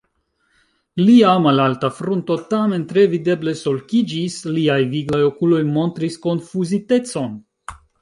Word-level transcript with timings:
Lia 1.09 1.33
malalta 1.43 1.91
frunto 1.97 2.39
tamen 2.55 2.87
tre 2.95 3.05
videble 3.13 3.55
sulkiĝis, 3.61 4.41
liaj 4.59 4.81
viglaj 4.97 5.23
okuloj 5.31 5.63
montris 5.79 6.21
konfuzitecon. 6.29 7.43